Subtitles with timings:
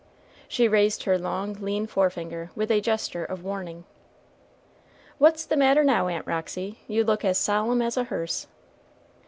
[0.47, 3.83] She raised her long, lean forefinger with a gesture of warning.
[5.19, 6.79] "What's the matter now, Aunt Roxy?
[6.87, 8.47] You look as solemn as a hearse."